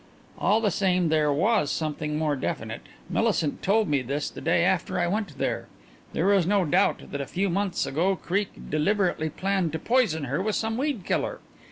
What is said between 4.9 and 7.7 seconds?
I went there. There is no doubt that a few